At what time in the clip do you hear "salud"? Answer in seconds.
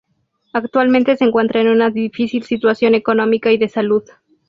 3.69-4.03